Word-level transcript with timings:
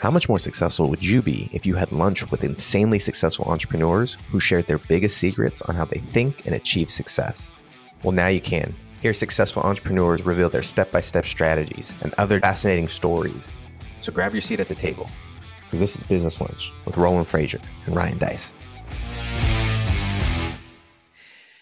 How 0.00 0.10
much 0.10 0.30
more 0.30 0.38
successful 0.38 0.88
would 0.88 1.04
you 1.04 1.20
be 1.20 1.50
if 1.52 1.66
you 1.66 1.74
had 1.74 1.92
lunch 1.92 2.30
with 2.30 2.42
insanely 2.42 2.98
successful 2.98 3.44
entrepreneurs 3.44 4.16
who 4.30 4.40
shared 4.40 4.66
their 4.66 4.78
biggest 4.78 5.18
secrets 5.18 5.60
on 5.60 5.74
how 5.74 5.84
they 5.84 5.98
think 5.98 6.46
and 6.46 6.54
achieve 6.54 6.88
success? 6.88 7.52
Well, 8.02 8.12
now 8.12 8.28
you 8.28 8.40
can. 8.40 8.74
Hear 9.02 9.12
successful 9.12 9.62
entrepreneurs 9.62 10.24
reveal 10.24 10.48
their 10.48 10.62
step 10.62 10.90
by 10.90 11.02
step 11.02 11.26
strategies 11.26 11.92
and 12.00 12.14
other 12.16 12.40
fascinating 12.40 12.88
stories. 12.88 13.50
So 14.00 14.10
grab 14.10 14.32
your 14.32 14.40
seat 14.40 14.58
at 14.58 14.68
the 14.68 14.74
table, 14.74 15.06
because 15.64 15.80
this 15.80 15.96
is 15.96 16.02
Business 16.02 16.40
Lunch 16.40 16.72
with 16.86 16.96
Roland 16.96 17.26
Frasier 17.26 17.60
and 17.84 17.94
Ryan 17.94 18.16
Deiss. 18.16 18.54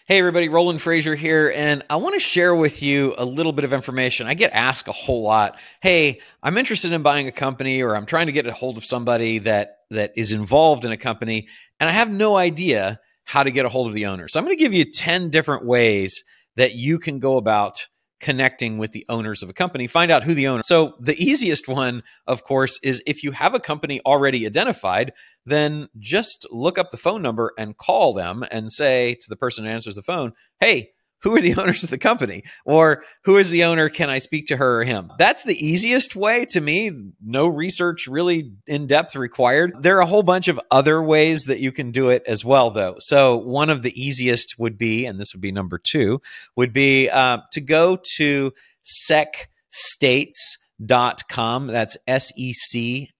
Hey, 0.09 0.17
everybody, 0.17 0.49
Roland 0.49 0.79
Frasier 0.79 1.15
here, 1.15 1.53
and 1.55 1.83
I 1.87 1.97
want 1.97 2.15
to 2.15 2.19
share 2.19 2.55
with 2.55 2.81
you 2.81 3.13
a 3.19 3.25
little 3.25 3.51
bit 3.51 3.63
of 3.63 3.73
information. 3.73 4.25
I 4.25 4.33
get 4.33 4.51
asked 4.53 4.87
a 4.87 4.91
whole 4.91 5.21
lot. 5.21 5.59
Hey, 5.83 6.19
I'm 6.41 6.57
interested 6.57 6.93
in 6.93 7.03
buying 7.03 7.27
a 7.27 7.31
company, 7.31 7.83
or 7.83 7.95
I'm 7.95 8.07
trying 8.07 8.25
to 8.25 8.31
get 8.31 8.47
a 8.47 8.51
hold 8.51 8.77
of 8.77 8.83
somebody 8.83 9.37
that 9.37 9.81
that 9.91 10.13
is 10.15 10.31
involved 10.31 10.83
in 10.83 10.91
a 10.91 10.97
company, 10.97 11.47
and 11.79 11.87
I 11.87 11.93
have 11.93 12.09
no 12.09 12.37
idea 12.37 12.99
how 13.25 13.43
to 13.43 13.51
get 13.51 13.67
a 13.67 13.69
hold 13.69 13.85
of 13.85 13.93
the 13.93 14.07
owner. 14.07 14.27
So 14.27 14.39
I'm 14.39 14.45
going 14.47 14.57
to 14.57 14.63
give 14.63 14.73
you 14.73 14.83
10 14.83 15.29
different 15.29 15.67
ways 15.67 16.23
that 16.55 16.73
you 16.73 16.97
can 16.97 17.19
go 17.19 17.37
about 17.37 17.87
connecting 18.19 18.79
with 18.79 18.91
the 18.93 19.05
owners 19.09 19.43
of 19.43 19.49
a 19.49 19.53
company, 19.53 19.85
find 19.85 20.11
out 20.11 20.23
who 20.23 20.33
the 20.33 20.47
owner. 20.47 20.63
So 20.65 20.95
the 20.99 21.23
easiest 21.23 21.67
one, 21.67 22.01
of 22.25 22.43
course, 22.43 22.79
is 22.81 23.03
if 23.05 23.23
you 23.23 23.31
have 23.31 23.53
a 23.53 23.59
company 23.59 24.01
already 24.07 24.47
identified, 24.47 25.13
then 25.49 25.89
just 25.97 26.47
look 26.51 26.77
up 26.77 26.91
the 26.91 26.97
phone 26.97 27.21
number 27.21 27.53
and 27.57 27.77
call 27.77 28.13
them 28.13 28.45
and 28.51 28.71
say 28.71 29.15
to 29.15 29.29
the 29.29 29.35
person 29.35 29.65
who 29.65 29.71
answers 29.71 29.95
the 29.95 30.01
phone, 30.01 30.33
"Hey, 30.59 30.91
who 31.21 31.35
are 31.35 31.41
the 31.41 31.55
owners 31.57 31.83
of 31.83 31.89
the 31.89 31.97
company? 31.97 32.43
Or 32.65 33.03
who 33.23 33.37
is 33.37 33.49
the 33.51 33.65
owner? 33.65 33.89
Can 33.89 34.09
i 34.09 34.17
speak 34.17 34.47
to 34.47 34.57
her 34.57 34.81
or 34.81 34.83
him? 34.83 35.11
That's 35.17 35.43
the 35.43 35.55
easiest 35.55 36.13
way 36.15 36.43
to 36.45 36.59
me. 36.61 36.91
No 37.23 37.47
research 37.47 38.07
really 38.07 38.51
in 38.67 38.87
depth 38.87 39.15
required. 39.15 39.73
There 39.81 39.97
are 39.97 40.01
a 40.01 40.07
whole 40.07 40.23
bunch 40.23 40.47
of 40.47 40.59
other 40.71 40.99
ways 41.01 41.45
that 41.45 41.59
you 41.59 41.71
can 41.71 41.91
do 41.91 42.09
it 42.09 42.23
as 42.27 42.45
well 42.45 42.71
though. 42.71 42.95
So 42.99 43.37
one 43.37 43.69
of 43.69 43.83
the 43.83 44.01
easiest 44.01 44.55
would 44.57 44.77
be 44.77 45.05
and 45.05 45.19
this 45.19 45.33
would 45.33 45.41
be 45.41 45.51
number 45.51 45.77
two 45.77 46.21
would 46.55 46.71
be 46.73 47.09
uh, 47.09 47.39
to 47.51 47.61
go 47.61 47.99
to 48.17 48.53
secstates.com 48.83 51.67
that's 51.67 51.97
s-e-c-s-t-a-t-e-s 52.07 53.11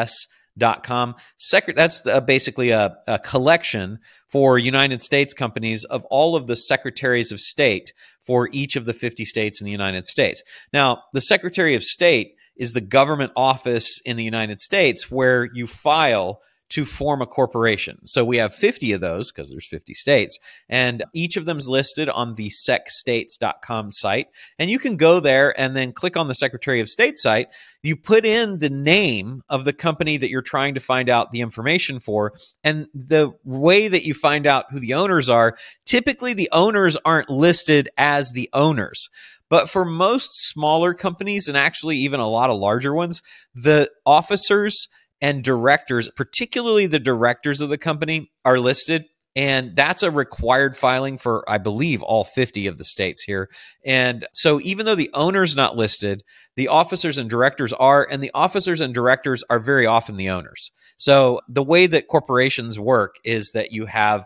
dot 0.00 0.33
com. 0.82 1.14
That's 1.50 2.00
the, 2.02 2.22
basically 2.26 2.70
a, 2.70 2.96
a 3.06 3.18
collection 3.18 3.98
for 4.28 4.58
United 4.58 5.02
States 5.02 5.34
companies 5.34 5.84
of 5.84 6.04
all 6.06 6.36
of 6.36 6.46
the 6.46 6.56
secretaries 6.56 7.32
of 7.32 7.40
state 7.40 7.92
for 8.22 8.48
each 8.52 8.76
of 8.76 8.86
the 8.86 8.92
50 8.92 9.24
states 9.24 9.60
in 9.60 9.64
the 9.64 9.72
United 9.72 10.06
States. 10.06 10.42
Now, 10.72 11.02
the 11.12 11.20
Secretary 11.20 11.74
of 11.74 11.84
State 11.84 12.34
is 12.56 12.72
the 12.72 12.80
government 12.80 13.32
office 13.36 14.00
in 14.04 14.16
the 14.16 14.24
United 14.24 14.60
States 14.60 15.10
where 15.10 15.48
you 15.52 15.66
file 15.66 16.40
to 16.74 16.84
form 16.84 17.22
a 17.22 17.26
corporation. 17.26 18.04
So 18.04 18.24
we 18.24 18.38
have 18.38 18.52
50 18.52 18.90
of 18.92 19.00
those 19.00 19.30
because 19.30 19.48
there's 19.48 19.66
50 19.66 19.94
states, 19.94 20.40
and 20.68 21.04
each 21.14 21.36
of 21.36 21.44
them's 21.44 21.68
listed 21.68 22.08
on 22.08 22.34
the 22.34 22.50
secstates.com 22.50 23.92
site. 23.92 24.26
And 24.58 24.68
you 24.68 24.80
can 24.80 24.96
go 24.96 25.20
there 25.20 25.58
and 25.58 25.76
then 25.76 25.92
click 25.92 26.16
on 26.16 26.26
the 26.26 26.34
Secretary 26.34 26.80
of 26.80 26.88
State 26.88 27.16
site. 27.16 27.46
You 27.84 27.94
put 27.94 28.26
in 28.26 28.58
the 28.58 28.70
name 28.70 29.42
of 29.48 29.64
the 29.64 29.72
company 29.72 30.16
that 30.16 30.30
you're 30.30 30.42
trying 30.42 30.74
to 30.74 30.80
find 30.80 31.08
out 31.08 31.30
the 31.30 31.42
information 31.42 32.00
for, 32.00 32.32
and 32.64 32.88
the 32.92 33.30
way 33.44 33.86
that 33.86 34.04
you 34.04 34.12
find 34.12 34.44
out 34.44 34.66
who 34.72 34.80
the 34.80 34.94
owners 34.94 35.28
are, 35.28 35.56
typically 35.86 36.34
the 36.34 36.48
owners 36.50 36.96
aren't 37.04 37.30
listed 37.30 37.88
as 37.96 38.32
the 38.32 38.50
owners. 38.52 39.08
But 39.48 39.70
for 39.70 39.84
most 39.84 40.30
smaller 40.48 40.92
companies, 40.92 41.46
and 41.46 41.56
actually 41.56 41.98
even 41.98 42.18
a 42.18 42.28
lot 42.28 42.50
of 42.50 42.58
larger 42.58 42.92
ones, 42.92 43.22
the 43.54 43.88
officers 44.04 44.88
and 45.20 45.42
directors, 45.42 46.10
particularly 46.16 46.86
the 46.86 46.98
directors 46.98 47.60
of 47.60 47.68
the 47.68 47.78
company, 47.78 48.30
are 48.44 48.58
listed. 48.58 49.06
And 49.36 49.74
that's 49.74 50.04
a 50.04 50.12
required 50.12 50.76
filing 50.76 51.18
for, 51.18 51.44
I 51.48 51.58
believe, 51.58 52.04
all 52.04 52.22
50 52.22 52.68
of 52.68 52.78
the 52.78 52.84
states 52.84 53.24
here. 53.24 53.48
And 53.84 54.26
so, 54.32 54.60
even 54.60 54.86
though 54.86 54.94
the 54.94 55.10
owner's 55.12 55.56
not 55.56 55.76
listed, 55.76 56.22
the 56.56 56.68
officers 56.68 57.18
and 57.18 57.28
directors 57.28 57.72
are, 57.72 58.06
and 58.08 58.22
the 58.22 58.30
officers 58.32 58.80
and 58.80 58.94
directors 58.94 59.42
are 59.50 59.58
very 59.58 59.86
often 59.86 60.16
the 60.16 60.30
owners. 60.30 60.70
So, 60.96 61.40
the 61.48 61.64
way 61.64 61.88
that 61.88 62.06
corporations 62.06 62.78
work 62.78 63.16
is 63.24 63.50
that 63.52 63.72
you 63.72 63.86
have 63.86 64.24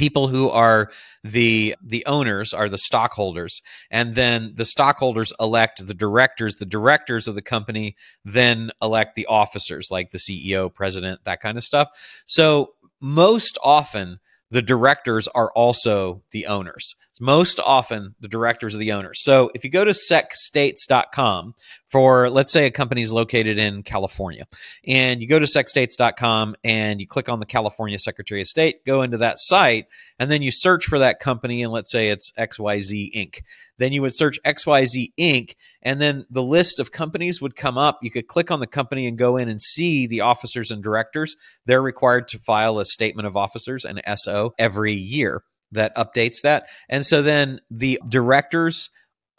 people 0.00 0.28
who 0.28 0.48
are 0.48 0.90
the 1.22 1.76
the 1.84 2.02
owners 2.06 2.54
are 2.54 2.70
the 2.70 2.78
stockholders 2.78 3.60
and 3.90 4.14
then 4.14 4.50
the 4.54 4.64
stockholders 4.64 5.30
elect 5.38 5.86
the 5.86 5.92
directors 5.92 6.56
the 6.56 6.64
directors 6.64 7.28
of 7.28 7.34
the 7.34 7.42
company 7.42 7.94
then 8.24 8.70
elect 8.80 9.14
the 9.14 9.26
officers 9.26 9.88
like 9.90 10.10
the 10.10 10.16
CEO 10.16 10.72
president 10.72 11.22
that 11.24 11.42
kind 11.42 11.58
of 11.58 11.64
stuff. 11.64 11.88
So 12.24 12.72
most 13.02 13.58
often 13.62 14.20
the 14.50 14.62
directors 14.62 15.28
are 15.28 15.50
also 15.52 16.22
the 16.32 16.46
owners. 16.46 16.94
Most 17.22 17.60
often, 17.60 18.14
the 18.20 18.28
directors 18.28 18.74
are 18.74 18.78
the 18.78 18.92
owners. 18.92 19.22
So 19.22 19.50
if 19.54 19.62
you 19.62 19.70
go 19.70 19.84
to 19.84 19.90
secstates.com 19.90 21.54
for, 21.86 22.30
let's 22.30 22.50
say, 22.50 22.64
a 22.64 22.70
company 22.70 23.02
is 23.02 23.12
located 23.12 23.58
in 23.58 23.82
California, 23.82 24.46
and 24.86 25.20
you 25.20 25.28
go 25.28 25.38
to 25.38 25.44
secstates.com 25.44 26.56
and 26.64 26.98
you 26.98 27.06
click 27.06 27.28
on 27.28 27.38
the 27.38 27.46
California 27.46 27.98
Secretary 27.98 28.40
of 28.40 28.46
State, 28.46 28.86
go 28.86 29.02
into 29.02 29.18
that 29.18 29.38
site, 29.38 29.86
and 30.18 30.32
then 30.32 30.40
you 30.40 30.50
search 30.50 30.86
for 30.86 30.98
that 30.98 31.20
company, 31.20 31.62
and 31.62 31.72
let's 31.72 31.92
say 31.92 32.08
it's 32.08 32.32
XYZ 32.38 33.14
Inc. 33.14 33.42
Then 33.76 33.92
you 33.92 34.02
would 34.02 34.14
search 34.14 34.38
XYZ 34.44 35.12
Inc., 35.18 35.54
and 35.82 36.00
then 36.00 36.26
the 36.30 36.42
list 36.42 36.80
of 36.80 36.92
companies 36.92 37.40
would 37.42 37.56
come 37.56 37.78
up. 37.78 37.98
You 38.02 38.10
could 38.10 38.28
click 38.28 38.50
on 38.50 38.60
the 38.60 38.66
company 38.66 39.06
and 39.06 39.16
go 39.16 39.36
in 39.36 39.48
and 39.48 39.60
see 39.60 40.06
the 40.06 40.20
officers 40.20 40.70
and 40.70 40.82
directors. 40.82 41.36
They're 41.66 41.82
required 41.82 42.28
to 42.28 42.38
file 42.38 42.78
a 42.78 42.84
statement 42.84 43.26
of 43.26 43.36
officers, 43.36 43.84
an 43.84 44.00
SO, 44.16 44.39
every 44.58 44.94
year 44.94 45.42
that 45.72 45.94
updates 45.96 46.42
that. 46.42 46.66
And 46.88 47.06
so 47.06 47.22
then 47.22 47.60
the 47.70 48.00
directors 48.08 48.90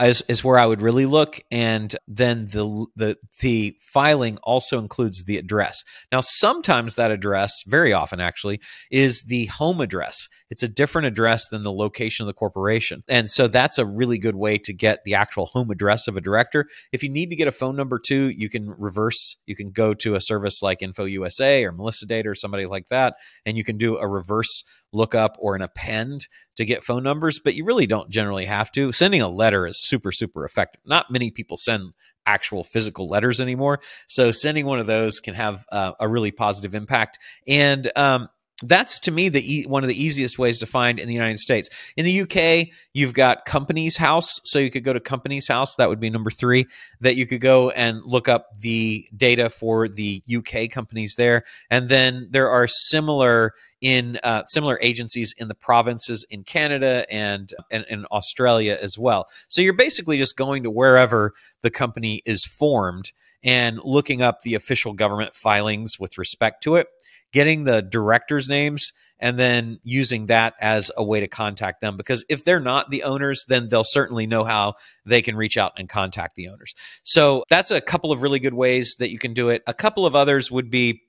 is, 0.02 0.24
is 0.28 0.44
where 0.44 0.58
I 0.58 0.66
would 0.66 0.82
really 0.82 1.06
look. 1.06 1.40
And 1.52 1.96
then 2.08 2.46
the, 2.46 2.88
the 2.96 3.18
the 3.40 3.76
filing 3.94 4.38
also 4.44 4.80
includes 4.80 5.26
the 5.26 5.38
address. 5.38 5.84
Now, 6.12 6.22
sometimes 6.22 6.96
that 6.96 7.12
address, 7.12 7.64
very 7.68 7.94
often 7.94 8.20
actually, 8.20 8.60
is 8.90 9.24
the 9.24 9.46
home 9.46 9.80
address. 9.82 10.28
It's 10.50 10.64
a 10.64 10.68
different 10.68 11.08
address 11.08 11.50
than 11.50 11.64
the 11.64 11.72
location 11.72 12.24
of 12.24 12.28
the 12.28 12.34
corporation. 12.34 13.04
And 13.08 13.30
so 13.30 13.48
that's 13.48 13.78
a 13.78 13.86
really 13.86 14.18
good 14.18 14.36
way 14.36 14.58
to 14.60 14.74
get 14.74 15.04
the 15.06 15.16
actual 15.16 15.46
home 15.46 15.70
address 15.72 16.08
of 16.08 16.18
a 16.18 16.22
director. 16.22 16.66
If 16.92 17.04
you 17.04 17.10
need 17.10 17.30
to 17.30 17.36
get 17.36 17.48
a 17.48 17.54
phone 17.54 17.76
number 17.76 18.00
too, 18.00 18.30
you 18.30 18.50
can 18.50 18.70
reverse, 18.78 19.38
you 19.46 19.56
can 19.56 19.72
go 19.72 19.94
to 19.94 20.16
a 20.16 20.22
service 20.22 20.62
like 20.62 20.80
InfoUSA 20.80 21.64
or 21.64 21.72
Melissa 21.72 22.06
Data 22.06 22.30
or 22.30 22.36
somebody 22.36 22.66
like 22.66 22.88
that, 22.88 23.16
and 23.46 23.56
you 23.56 23.64
can 23.64 23.78
do 23.78 23.98
a 23.98 24.08
reverse 24.08 24.64
lookup 24.92 25.38
or 25.40 25.56
an 25.56 25.62
append 25.62 26.28
to 26.56 26.66
get 26.66 26.84
phone 26.84 27.04
numbers, 27.04 27.40
but 27.40 27.56
you 27.56 27.66
really 27.66 27.88
don't 27.88 28.10
generally 28.10 28.46
have 28.46 28.72
to. 28.74 28.92
Sending 28.92 29.22
a 29.22 29.30
letter 29.30 29.66
is 29.68 29.82
super, 29.82 30.12
super 30.12 30.46
effective. 30.46 30.82
Not 30.86 31.12
many 31.12 31.32
people 31.32 31.58
send 31.58 31.94
actual 32.26 32.64
physical 32.64 33.08
letters 33.08 33.42
anymore. 33.42 33.80
So 34.08 34.32
sending 34.32 34.66
one 34.66 34.80
of 34.80 34.88
those 34.88 35.20
can 35.20 35.34
have 35.34 35.66
uh, 35.72 35.94
a 36.00 36.08
really 36.08 36.32
positive 36.32 36.76
impact. 36.76 37.20
And 37.48 37.92
um, 37.96 38.30
that's 38.64 39.00
to 39.02 39.12
me 39.12 39.30
the 39.30 39.66
one 39.68 39.84
of 39.84 39.90
the 39.90 40.04
easiest 40.04 40.40
ways 40.40 40.60
to 40.60 40.66
find 40.66 41.00
in 41.00 41.08
the 41.08 41.14
United 41.14 41.40
States. 41.40 41.70
In 41.98 42.06
the 42.06 42.22
UK, 42.22 42.68
you've 42.94 43.14
got 43.14 43.46
Companies 43.46 43.98
House, 43.98 44.40
so 44.46 44.60
you 44.60 44.72
could 44.72 44.84
go 44.84 44.94
to 44.94 45.00
Companies 45.00 45.48
House. 45.48 45.76
That 45.76 45.90
would 45.90 46.00
be 46.00 46.10
number 46.10 46.32
three. 46.32 46.68
That 47.00 47.16
you 47.16 47.26
could 47.26 47.42
go 47.42 47.72
and 47.72 48.02
look 48.04 48.28
up 48.28 48.58
the 48.60 49.08
data 49.16 49.50
for 49.50 49.88
the 49.88 50.22
UK 50.34 50.70
companies 50.70 51.16
there, 51.16 51.44
and 51.70 51.90
then 51.90 52.28
there 52.32 52.50
are 52.50 52.68
similar 52.68 53.54
in 53.82 54.20
uh, 54.24 54.46
similar 54.46 54.80
agencies 54.82 55.34
in 55.38 55.48
the 55.48 55.56
provinces 55.56 56.26
in 56.30 56.44
Canada 56.44 57.06
and, 57.12 57.54
and 57.72 57.84
in 57.90 58.06
Australia 58.06 58.78
as 58.80 58.98
well. 58.98 59.28
So 59.50 59.62
you're 59.62 59.74
basically 59.74 60.18
just 60.18 60.38
going 60.38 60.64
to 60.64 60.70
wherever 60.70 61.34
the 61.62 61.72
company 61.72 62.22
is 62.26 62.46
formed 62.46 63.12
and 63.44 63.80
looking 63.84 64.22
up 64.22 64.42
the 64.42 64.54
official 64.54 64.94
government 64.94 65.34
filings 65.34 66.00
with 66.00 66.18
respect 66.18 66.62
to 66.64 66.76
it 66.76 66.88
getting 67.32 67.64
the 67.64 67.82
directors' 67.82 68.50
names 68.50 68.92
and 69.20 69.38
then 69.38 69.80
using 69.84 70.26
that 70.26 70.56
as 70.60 70.92
a 70.98 71.04
way 71.04 71.20
to 71.20 71.28
contact 71.28 71.80
them. 71.82 71.96
Because 71.96 72.26
if 72.30 72.44
they're 72.44 72.60
not 72.60 72.90
the 72.90 73.04
owners, 73.04 73.46
then 73.48 73.70
they'll 73.70 73.84
certainly 73.84 74.26
know 74.26 74.44
how 74.44 74.74
they 75.06 75.22
can 75.22 75.36
reach 75.36 75.58
out 75.58 75.74
and 75.78 75.88
contact 75.88 76.36
the 76.36 76.50
owners. 76.50 76.74
So 77.04 77.46
that's 77.50 77.72
a 77.72 77.82
couple 77.82 78.12
of 78.12 78.22
really 78.22 78.40
good 78.40 78.56
ways 78.56 78.96
that 79.00 79.12
you 79.12 79.20
can 79.20 79.34
do 79.34 79.50
it. 79.50 79.62
A 79.68 79.74
couple 79.74 80.06
of 80.06 80.16
others 80.16 80.50
would 80.52 80.70
be 80.70 81.02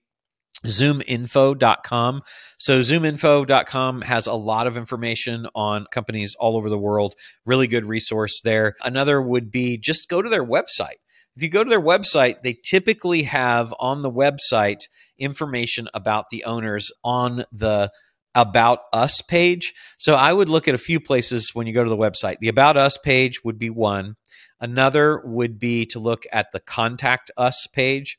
zoominfo.com. 0.67 2.23
So 2.59 2.79
zoominfo.com 2.79 4.03
has 4.03 4.27
a 4.27 4.35
lot 4.35 4.67
of 4.67 4.77
information 4.77 5.49
on 5.55 5.87
companies 5.91 6.37
all 6.39 6.57
over 6.57 6.69
the 6.69 6.79
world. 6.79 7.15
Really 7.45 7.67
good 7.67 7.85
resource 7.85 8.41
there. 8.43 8.77
Another 8.85 9.21
would 9.21 9.51
be 9.51 9.77
just 9.79 10.09
go 10.09 10.23
to 10.23 10.29
their 10.29 10.45
website. 10.45 11.01
If 11.37 11.43
you 11.43 11.49
go 11.49 11.65
to 11.65 11.71
their 11.71 11.81
website, 11.81 12.43
they 12.43 12.53
typically 12.53 13.23
have 13.23 13.75
on 13.81 14.03
the 14.03 14.11
website 14.11 14.81
information 15.19 15.89
about 15.95 16.27
the 16.31 16.45
owners 16.45 16.93
on 17.03 17.45
the 17.51 17.91
about 18.35 18.81
us 18.93 19.23
page. 19.23 19.75
So 19.99 20.15
I 20.15 20.33
would 20.33 20.49
look 20.49 20.69
at 20.69 20.75
a 20.75 20.79
few 20.79 21.01
places 21.01 21.55
when 21.55 21.67
you 21.67 21.73
go 21.73 21.85
to 21.85 21.91
the 21.91 21.97
website. 21.97 22.39
The 22.39 22.49
about 22.49 22.77
us 22.77 22.99
page 22.99 23.45
would 23.45 23.59
be 23.59 23.71
one. 23.71 24.17
Another 24.61 25.21
would 25.25 25.59
be 25.59 25.87
to 25.87 25.99
look 25.99 26.25
at 26.33 26.53
the 26.53 26.61
contact 26.61 27.31
us 27.37 27.67
page. 27.67 28.19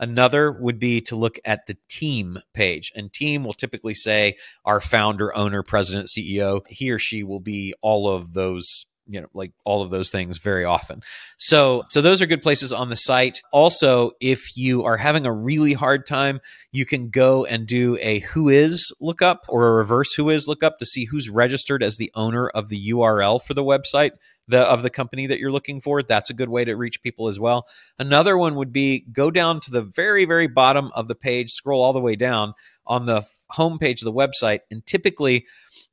Another 0.00 0.50
would 0.50 0.78
be 0.78 1.00
to 1.02 1.16
look 1.16 1.38
at 1.44 1.66
the 1.66 1.76
team 1.88 2.38
page. 2.54 2.90
And 2.94 3.12
team 3.12 3.44
will 3.44 3.52
typically 3.52 3.94
say 3.94 4.34
our 4.64 4.80
founder, 4.80 5.36
owner, 5.36 5.62
president, 5.62 6.08
CEO. 6.08 6.62
He 6.68 6.90
or 6.90 6.98
she 6.98 7.22
will 7.22 7.40
be 7.40 7.74
all 7.82 8.08
of 8.08 8.34
those 8.34 8.86
you 9.06 9.20
know 9.20 9.26
like 9.34 9.52
all 9.64 9.82
of 9.82 9.90
those 9.90 10.10
things 10.10 10.38
very 10.38 10.64
often. 10.64 11.02
So 11.38 11.84
so 11.90 12.00
those 12.00 12.22
are 12.22 12.26
good 12.26 12.42
places 12.42 12.72
on 12.72 12.88
the 12.88 12.96
site. 12.96 13.42
Also 13.52 14.12
if 14.20 14.56
you 14.56 14.84
are 14.84 14.96
having 14.96 15.26
a 15.26 15.32
really 15.32 15.72
hard 15.72 16.06
time 16.06 16.40
you 16.70 16.86
can 16.86 17.10
go 17.10 17.44
and 17.44 17.66
do 17.66 17.98
a 18.00 18.20
WHOIS 18.20 18.92
lookup 19.00 19.44
or 19.48 19.66
a 19.66 19.72
reverse 19.72 20.16
WHOIS 20.16 20.48
lookup 20.48 20.78
to 20.78 20.86
see 20.86 21.06
who's 21.06 21.28
registered 21.28 21.82
as 21.82 21.96
the 21.96 22.10
owner 22.14 22.48
of 22.48 22.68
the 22.68 22.90
url 22.90 23.42
for 23.42 23.54
the 23.54 23.64
website 23.64 24.12
the 24.48 24.60
of 24.60 24.82
the 24.82 24.90
company 24.90 25.26
that 25.26 25.38
you're 25.38 25.52
looking 25.52 25.80
for. 25.80 26.02
That's 26.02 26.30
a 26.30 26.34
good 26.34 26.48
way 26.48 26.64
to 26.64 26.74
reach 26.74 27.02
people 27.02 27.28
as 27.28 27.38
well. 27.38 27.66
Another 27.98 28.36
one 28.36 28.56
would 28.56 28.72
be 28.72 29.04
go 29.12 29.30
down 29.30 29.60
to 29.60 29.70
the 29.70 29.82
very 29.82 30.24
very 30.24 30.46
bottom 30.46 30.90
of 30.94 31.08
the 31.08 31.14
page 31.14 31.50
scroll 31.50 31.82
all 31.82 31.92
the 31.92 32.00
way 32.00 32.16
down 32.16 32.54
on 32.86 33.06
the 33.06 33.24
home 33.50 33.78
page 33.78 34.02
of 34.02 34.06
the 34.06 34.12
website 34.12 34.60
and 34.70 34.84
typically 34.86 35.44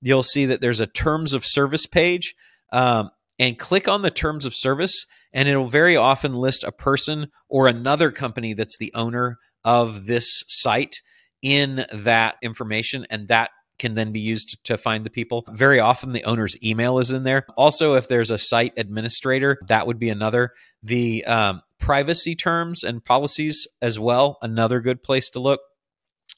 you'll 0.02 0.24
see 0.24 0.46
that 0.46 0.62
there's 0.62 0.80
a 0.80 0.88
terms 0.88 1.34
of 1.34 1.46
service 1.46 1.86
page 1.86 2.36
um, 2.72 3.12
and 3.38 3.58
click 3.58 3.88
on 3.88 4.02
the 4.02 4.12
terms 4.12 4.46
of 4.46 4.54
service, 4.54 5.06
and 5.34 5.48
it'll 5.48 5.68
very 5.68 5.96
often 5.96 6.34
list 6.34 6.64
a 6.64 6.72
person 6.72 7.28
or 7.48 7.68
another 7.68 8.12
company 8.12 8.54
that's 8.54 8.78
the 8.78 8.92
owner 8.94 9.38
of 9.64 10.06
this 10.06 10.44
site 10.48 11.02
in 11.42 11.86
that 11.92 12.36
information, 12.42 13.06
and 13.10 13.28
that 13.28 13.52
can 13.78 13.96
then 13.96 14.12
be 14.12 14.20
used 14.20 14.58
to 14.66 14.78
find 14.78 15.06
the 15.06 15.10
people. 15.10 15.46
Very 15.50 15.80
often, 15.80 16.12
the 16.12 16.26
owner's 16.26 16.58
email 16.62 17.00
is 17.00 17.12
in 17.12 17.24
there. 17.24 17.46
Also, 17.58 17.96
if 17.96 18.08
there's 18.08 18.30
a 18.30 18.38
site 18.38 18.74
administrator, 18.78 19.58
that 19.68 19.88
would 19.88 20.00
be 20.00 20.10
another. 20.10 20.52
The 20.84 21.24
um, 21.26 21.62
privacy 21.80 22.36
terms 22.36 22.84
and 22.84 23.04
policies 23.04 23.68
as 23.82 23.98
well, 23.98 24.38
another 24.42 24.82
good 24.82 25.02
place 25.02 25.30
to 25.32 25.40
look. 25.40 25.62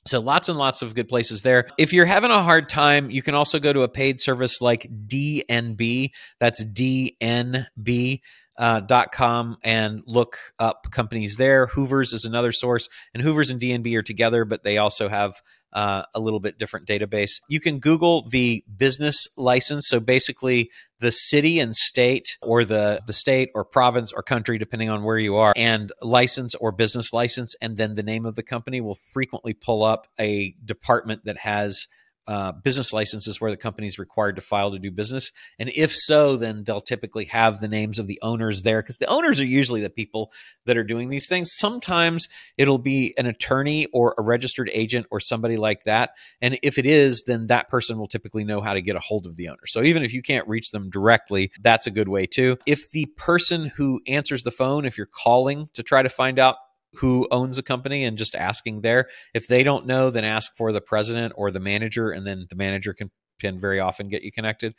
So 0.05 0.19
lots 0.19 0.49
and 0.49 0.57
lots 0.57 0.81
of 0.81 0.95
good 0.95 1.07
places 1.07 1.43
there. 1.43 1.67
If 1.77 1.93
you're 1.93 2.05
having 2.05 2.31
a 2.31 2.41
hard 2.41 2.69
time, 2.69 3.11
you 3.11 3.21
can 3.21 3.35
also 3.35 3.59
go 3.59 3.71
to 3.71 3.81
a 3.81 3.87
paid 3.87 4.19
service 4.19 4.59
like 4.59 4.87
DNB. 5.07 6.11
That's 6.39 6.63
DNB. 6.63 8.21
Uh, 8.61 8.79
.com 9.11 9.57
and 9.63 10.03
look 10.05 10.37
up 10.59 10.91
companies 10.91 11.37
there. 11.37 11.65
Hoovers 11.65 12.13
is 12.13 12.25
another 12.25 12.51
source, 12.51 12.89
and 13.11 13.23
Hoovers 13.23 13.49
and 13.49 13.59
DNB 13.59 13.97
are 13.97 14.03
together, 14.03 14.45
but 14.45 14.61
they 14.61 14.77
also 14.77 15.09
have 15.09 15.41
uh, 15.73 16.03
a 16.13 16.19
little 16.19 16.39
bit 16.39 16.57
different 16.57 16.87
database. 16.87 17.41
You 17.49 17.59
can 17.59 17.79
Google 17.79 18.27
the 18.27 18.63
business 18.77 19.27
license. 19.37 19.87
So 19.87 19.99
basically, 19.99 20.69
the 20.99 21.11
city 21.11 21.59
and 21.59 21.75
state, 21.75 22.37
or 22.41 22.63
the, 22.63 23.01
the 23.07 23.13
state 23.13 23.49
or 23.55 23.63
province 23.63 24.11
or 24.11 24.21
country, 24.21 24.57
depending 24.57 24.89
on 24.89 25.03
where 25.03 25.17
you 25.17 25.37
are, 25.37 25.53
and 25.55 25.91
license 26.01 26.55
or 26.55 26.71
business 26.71 27.13
license, 27.13 27.55
and 27.61 27.77
then 27.77 27.95
the 27.95 28.03
name 28.03 28.25
of 28.25 28.35
the 28.35 28.43
company 28.43 28.81
will 28.81 28.95
frequently 28.95 29.53
pull 29.53 29.83
up 29.83 30.07
a 30.19 30.55
department 30.63 31.25
that 31.25 31.39
has 31.39 31.87
uh, 32.27 32.51
business 32.51 32.93
licenses 32.93 33.39
where 33.39 33.51
the 33.51 33.57
company 33.57 33.87
is 33.87 33.99
required 33.99 34.35
to 34.35 34.41
file 34.41 34.71
to 34.71 34.79
do 34.79 34.91
business? 34.91 35.31
And 35.59 35.71
if 35.75 35.93
so, 35.93 36.35
then 36.35 36.63
they'll 36.63 36.81
typically 36.81 37.25
have 37.25 37.59
the 37.59 37.67
names 37.67 37.99
of 37.99 38.07
the 38.07 38.19
owners 38.21 38.63
there 38.63 38.81
because 38.81 38.97
the 38.97 39.07
owners 39.07 39.39
are 39.39 39.45
usually 39.45 39.81
the 39.81 39.89
people 39.89 40.31
that 40.65 40.77
are 40.77 40.83
doing 40.83 41.09
these 41.09 41.27
things. 41.27 41.51
Sometimes 41.53 42.27
it'll 42.57 42.77
be 42.77 43.13
an 43.17 43.25
attorney 43.25 43.87
or 43.93 44.15
a 44.17 44.21
registered 44.21 44.69
agent 44.73 45.07
or 45.11 45.19
somebody 45.19 45.57
like 45.57 45.83
that. 45.83 46.11
And 46.41 46.59
if 46.63 46.77
it 46.77 46.85
is, 46.85 47.23
then 47.27 47.47
that 47.47 47.69
person 47.69 47.97
will 47.97 48.07
typically 48.07 48.43
know 48.43 48.61
how 48.61 48.73
to 48.73 48.81
get 48.81 48.95
a 48.95 48.99
hold 48.99 49.25
of 49.25 49.35
the 49.35 49.49
owner. 49.49 49.65
So 49.65 49.81
even 49.81 50.03
if 50.03 50.13
you 50.13 50.21
can't 50.21 50.47
reach 50.47 50.71
them 50.71 50.89
directly, 50.89 51.51
that's 51.61 51.87
a 51.87 51.91
good 51.91 52.07
way 52.07 52.25
too. 52.25 52.57
If 52.65 52.91
the 52.91 53.07
person 53.17 53.71
who 53.77 54.01
answers 54.07 54.43
the 54.43 54.51
phone, 54.51 54.85
if 54.85 54.97
you're 54.97 55.07
calling 55.07 55.69
to 55.73 55.83
try 55.83 56.03
to 56.03 56.09
find 56.09 56.39
out 56.39 56.55
who 56.95 57.27
owns 57.31 57.57
a 57.57 57.63
company 57.63 58.03
and 58.03 58.17
just 58.17 58.35
asking 58.35 58.81
there. 58.81 59.07
If 59.33 59.47
they 59.47 59.63
don't 59.63 59.85
know, 59.85 60.09
then 60.09 60.25
ask 60.25 60.55
for 60.55 60.71
the 60.71 60.81
president 60.81 61.33
or 61.35 61.51
the 61.51 61.59
manager, 61.59 62.11
and 62.11 62.25
then 62.27 62.47
the 62.49 62.55
manager 62.55 62.93
can 62.93 63.11
can 63.41 63.59
very 63.59 63.79
often 63.79 64.07
get 64.07 64.21
you 64.21 64.31
connected. 64.31 64.75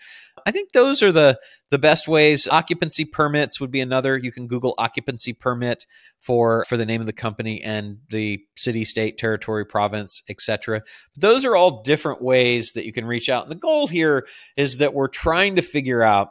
I 0.46 0.52
think 0.52 0.72
those 0.72 1.02
are 1.02 1.12
the 1.12 1.38
the 1.70 1.78
best 1.78 2.08
ways. 2.08 2.48
Occupancy 2.48 3.04
permits 3.04 3.60
would 3.60 3.70
be 3.70 3.80
another. 3.80 4.16
You 4.16 4.32
can 4.32 4.46
Google 4.46 4.74
occupancy 4.78 5.32
permit 5.32 5.84
for 6.20 6.64
for 6.68 6.76
the 6.76 6.86
name 6.86 7.00
of 7.00 7.06
the 7.06 7.12
company 7.12 7.60
and 7.62 7.98
the 8.10 8.40
city, 8.56 8.84
state, 8.84 9.18
territory, 9.18 9.66
province, 9.66 10.22
etc. 10.28 10.82
Those 11.18 11.44
are 11.44 11.56
all 11.56 11.82
different 11.82 12.22
ways 12.22 12.72
that 12.74 12.86
you 12.86 12.92
can 12.92 13.04
reach 13.04 13.28
out. 13.28 13.42
And 13.42 13.50
the 13.52 13.56
goal 13.56 13.88
here 13.88 14.26
is 14.56 14.78
that 14.78 14.94
we're 14.94 15.08
trying 15.08 15.56
to 15.56 15.62
figure 15.62 16.02
out 16.02 16.30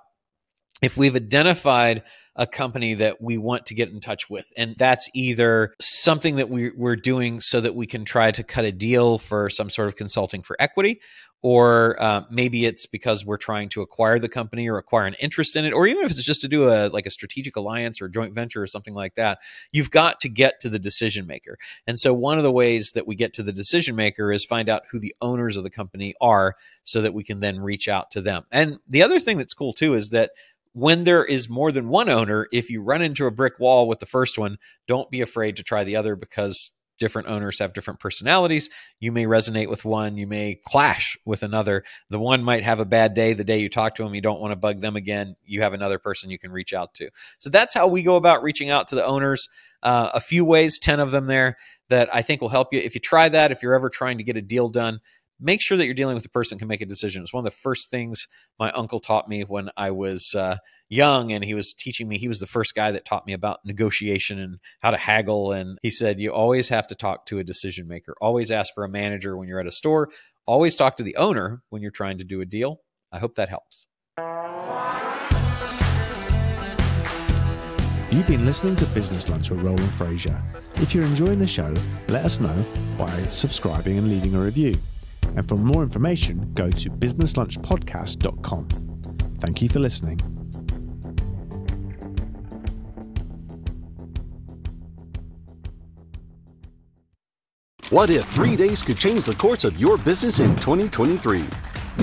if 0.82 0.98
we've 0.98 1.16
identified 1.16 2.04
a 2.36 2.48
company 2.48 2.94
that 2.94 3.22
we 3.22 3.38
want 3.38 3.66
to 3.66 3.76
get 3.76 3.90
in 3.90 4.00
touch 4.00 4.30
with. 4.30 4.52
And 4.56 4.76
that's 4.78 5.10
either 5.14 5.74
something 5.80 6.38
that 6.38 6.50
we, 6.50 6.72
are 6.82 6.96
doing 6.96 7.42
so 7.42 7.60
that 7.62 7.76
we 7.76 7.86
can 7.86 8.06
try 8.06 8.32
to 8.32 8.44
cut 8.44 8.66
a 8.66 8.72
deal 8.72 9.18
for 9.18 9.50
some 9.50 9.70
sort 9.70 9.88
of 9.88 9.96
consulting 9.96 10.42
for 10.42 10.56
equity, 10.60 11.02
or 11.44 12.02
uh, 12.02 12.22
maybe 12.30 12.66
it's 12.66 12.86
because 12.86 13.26
we're 13.26 13.38
trying 13.38 13.68
to 13.70 13.82
acquire 13.82 14.20
the 14.20 14.30
company 14.30 14.70
or 14.70 14.78
acquire 14.78 15.06
an 15.06 15.16
interest 15.16 15.56
in 15.56 15.66
it, 15.66 15.74
or 15.74 15.88
even 15.88 16.06
if 16.06 16.12
it's 16.12 16.24
just 16.24 16.42
to 16.42 16.48
do 16.48 16.70
a 16.70 16.88
like 16.90 17.06
a 17.06 17.12
strategic 17.12 17.56
alliance 17.56 18.02
or 18.02 18.08
joint 18.08 18.36
venture 18.36 18.62
or 18.62 18.68
something 18.68 18.94
like 18.94 19.16
that. 19.16 19.40
You've 19.72 19.90
got 19.90 20.20
to 20.20 20.30
get 20.30 20.60
to 20.62 20.70
the 20.70 20.80
decision 20.80 21.26
maker. 21.26 21.58
And 21.88 21.98
so 21.98 22.14
one 22.14 22.38
of 22.38 22.44
the 22.44 22.52
ways 22.52 22.92
that 22.92 23.08
we 23.08 23.16
get 23.16 23.34
to 23.34 23.44
the 23.44 23.52
decision 23.52 23.96
maker 23.96 24.32
is 24.32 24.46
find 24.46 24.70
out 24.70 24.84
who 24.92 25.00
the 25.00 25.16
owners 25.22 25.58
of 25.58 25.64
the 25.64 25.70
company 25.70 26.14
are 26.22 26.56
so 26.84 27.02
that 27.02 27.14
we 27.14 27.24
can 27.24 27.40
then 27.40 27.60
reach 27.60 27.88
out 27.88 28.12
to 28.12 28.22
them. 28.22 28.44
And 28.52 28.78
the 28.88 29.02
other 29.02 29.20
thing 29.20 29.38
that's 29.38 29.54
cool 29.54 29.74
too 29.74 29.96
is 29.96 30.12
that 30.12 30.32
when 30.74 31.04
there 31.04 31.24
is 31.26 31.50
more 31.50 31.72
than 31.72 31.90
one 31.90 32.10
owner, 32.10 32.48
if 32.52 32.70
you 32.70 32.82
run 32.82 33.02
into 33.02 33.26
a 33.26 33.32
brick 33.32 33.60
wall 33.60 33.88
with 33.88 34.00
the 34.00 34.06
first 34.06 34.38
one, 34.38 34.58
don't 34.88 35.12
be 35.12 35.22
afraid 35.22 35.56
to 35.58 35.64
try 35.64 35.84
the 35.84 35.96
other 35.96 36.16
because 36.16 36.72
different 37.02 37.28
owners 37.28 37.58
have 37.58 37.74
different 37.74 38.00
personalities. 38.00 38.70
You 39.00 39.12
may 39.12 39.26
resonate 39.26 39.70
with 39.70 39.84
one, 39.84 40.18
you 40.18 40.28
may 40.28 40.60
clash 40.68 41.18
with 41.26 41.42
another. 41.42 41.84
The 42.12 42.20
one 42.20 42.44
might 42.44 42.64
have 42.64 42.80
a 42.80 42.86
bad 42.86 43.16
day 43.16 43.34
the 43.34 43.44
day 43.44 43.58
you 43.58 43.70
talk 43.70 43.96
to 43.96 44.04
them, 44.04 44.14
you 44.14 44.22
don't 44.22 44.40
want 44.40 44.52
to 44.52 44.56
bug 44.56 44.82
them 44.82 44.96
again. 44.96 45.36
You 45.44 45.64
have 45.64 45.74
another 45.74 45.98
person 45.98 46.30
you 46.30 46.38
can 46.38 46.52
reach 46.52 46.74
out 46.74 46.94
to. 46.96 47.10
So 47.40 47.50
that's 47.50 47.74
how 47.74 47.88
we 47.88 48.04
go 48.04 48.18
about 48.18 48.44
reaching 48.44 48.70
out 48.70 48.88
to 48.90 48.96
the 48.96 49.06
owners. 49.06 49.50
Uh, 49.82 50.12
a 50.14 50.20
few 50.20 50.46
ways, 50.46 50.78
10 50.78 51.00
of 51.00 51.10
them 51.10 51.26
there 51.26 51.58
that 51.90 52.14
I 52.14 52.22
think 52.22 52.40
will 52.40 52.50
help 52.50 52.72
you. 52.72 52.80
If 52.80 52.94
you 52.94 53.02
try 53.02 53.30
that, 53.30 53.52
if 53.52 53.64
you're 53.64 53.74
ever 53.74 53.90
trying 53.90 54.20
to 54.20 54.24
get 54.24 54.38
a 54.38 54.42
deal 54.42 54.70
done, 54.70 55.00
make 55.42 55.62
sure 55.62 55.78
that 55.78 55.86
you're 55.86 55.96
dealing 55.96 56.16
with 56.16 56.26
a 56.26 56.30
person 56.30 56.56
who 56.56 56.60
can 56.60 56.68
make 56.68 56.82
a 56.82 56.86
decision. 56.86 57.24
It's 57.24 57.34
one 57.34 57.46
of 57.46 57.52
the 57.52 57.58
first 57.58 57.90
things 57.90 58.28
my 58.60 58.72
uncle 58.72 59.00
taught 59.00 59.28
me 59.28 59.42
when 59.42 59.70
I 59.76 59.90
was 59.90 60.36
uh, 60.38 60.58
young, 60.88 61.32
and 61.32 61.44
he 61.44 61.56
was 61.56 61.74
teaching 61.74 62.08
me. 62.08 62.20
He 62.20 62.28
was 62.28 62.40
the 62.40 62.46
first 62.46 62.76
guy 62.76 62.92
that 62.92 63.06
taught 63.06 63.26
me 63.26 63.34
about 63.34 63.60
negotiation 63.66 64.40
and 64.40 64.60
how 64.82 64.92
to 64.92 64.98
haggle. 64.98 65.52
And 65.52 65.80
he 65.82 65.90
said, 65.90 66.20
you 66.20 66.32
always 66.32 66.70
have 66.70 66.88
to 66.88 66.96
talk 66.96 67.26
to 67.26 67.40
a 67.40 67.44
decision 67.44 67.88
maker. 67.88 68.16
Always 68.22 68.52
ask 68.52 68.74
for 68.74 68.84
a 68.84 68.90
manager 68.90 69.36
when 69.36 69.48
you're 69.48 69.60
at 69.60 69.68
a 69.68 69.72
store. 69.72 70.10
Always 70.46 70.76
talk 70.76 70.96
to 70.98 71.04
the 71.04 71.16
owner 71.16 71.64
when 71.70 71.82
you're 71.82 71.92
trying 71.92 72.20
to 72.20 72.24
do 72.24 72.42
a 72.42 72.46
deal. 72.46 72.82
I 73.12 73.18
hope 73.18 73.36
that 73.36 73.50
helps. 73.50 73.88
You've 78.12 78.28
been 78.28 78.46
listening 78.46 78.76
to 78.76 78.86
Business 78.88 79.30
Lunch 79.30 79.50
with 79.50 79.64
Roland 79.64 79.80
Frasier. 79.80 80.38
If 80.82 80.94
you're 80.94 81.06
enjoying 81.06 81.40
the 81.40 81.48
show, 81.48 81.74
let 82.10 82.26
us 82.26 82.42
know 82.42 82.66
by 82.98 83.10
subscribing 83.30 83.98
and 83.98 84.10
leaving 84.10 84.36
a 84.36 84.40
review. 84.40 84.78
And 85.36 85.48
for 85.48 85.56
more 85.56 85.84
information, 85.84 86.52
go 86.54 86.70
to 86.70 86.90
businesslunchpodcast.com. 86.90 88.68
Thank 89.40 89.62
you 89.62 89.70
for 89.70 89.80
listening. 89.80 90.20
What 97.92 98.10
if 98.10 98.24
three 98.26 98.56
days 98.56 98.82
could 98.82 98.96
change 98.96 99.26
the 99.26 99.36
course 99.36 99.66
of 99.66 99.78
your 99.78 99.98
business 99.98 100.40
in 100.40 100.56
2023? 100.56 101.46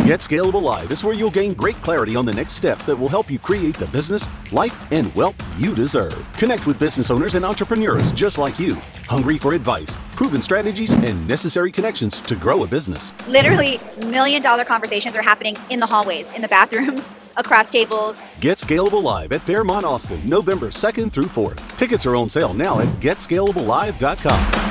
Get 0.05 0.21
Scalable 0.21 0.61
Live 0.61 0.91
is 0.91 1.03
where 1.03 1.15
you'll 1.15 1.31
gain 1.31 1.55
great 1.55 1.77
clarity 1.77 2.15
on 2.15 2.27
the 2.27 2.33
next 2.33 2.53
steps 2.53 2.85
that 2.85 2.95
will 2.95 3.09
help 3.09 3.31
you 3.31 3.39
create 3.39 3.75
the 3.77 3.87
business, 3.87 4.29
life, 4.53 4.93
and 4.93 5.15
wealth 5.15 5.43
you 5.59 5.75
deserve. 5.75 6.27
Connect 6.35 6.67
with 6.67 6.79
business 6.79 7.11
owners 7.11 7.37
and 7.37 7.45
entrepreneurs 7.45 8.13
just 8.13 8.37
like 8.37 8.59
you, 8.59 8.75
hungry 9.09 9.39
for 9.39 9.55
advice, 9.55 9.97
proven 10.19 10.43
strategies, 10.43 10.95
and 10.95 11.29
necessary 11.29 11.71
connections 11.71 12.19
to 12.19 12.35
grow 12.35 12.65
a 12.65 12.67
business. 12.67 13.13
Literally, 13.29 13.79
million 14.05 14.43
dollar 14.43 14.65
conversations 14.65 15.15
are 15.15 15.23
happening 15.23 15.57
in 15.71 15.79
the 15.79 15.87
hallways, 15.87 16.33
in 16.33 16.43
the 16.43 16.49
bathrooms, 16.49 17.15
across 17.37 17.71
tables. 17.71 18.25
Get 18.41 18.59
Scalable 18.59 19.01
Live 19.01 19.31
at 19.31 19.43
Fairmont 19.43 19.87
Austin, 19.87 20.21
November 20.29 20.71
2nd 20.71 21.13
through 21.13 21.31
4th. 21.31 21.77
Tickets 21.77 22.05
are 22.05 22.17
on 22.17 22.29
sale 22.29 22.53
now 22.53 22.81
at 22.81 22.89
getscalablelive.com. 22.99 24.68